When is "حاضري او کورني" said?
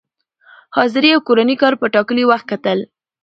0.75-1.55